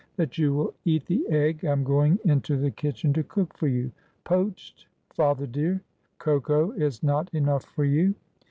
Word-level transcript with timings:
"That 0.17 0.35
you 0.35 0.51
will 0.55 0.73
eat 0.83 1.05
the 1.05 1.27
egg 1.29 1.63
I 1.63 1.69
am 1.71 1.83
going 1.83 2.17
into 2.25 2.57
the 2.57 2.71
kitchen 2.71 3.13
to 3.13 3.21
cook 3.23 3.55
for 3.55 3.67
you. 3.67 3.91
Poached, 4.23 4.87
father 5.11 5.45
dear. 5.45 5.79
Cocoa 6.17 6.71
is 6.71 7.03
not 7.03 7.31
enough 7.35 7.65
for 7.65 7.83
you." 7.85 8.15